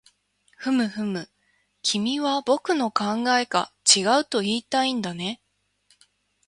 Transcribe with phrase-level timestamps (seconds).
[0.57, 1.29] ふむふむ、
[1.83, 5.43] 君は僕の考えが違うといいたいんだね